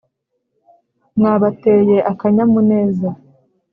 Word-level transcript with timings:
Mwabateye 1.17 1.97
akanyamuneza 2.11 3.09